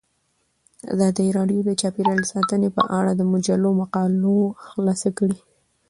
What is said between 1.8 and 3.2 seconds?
چاپیریال ساتنه په اړه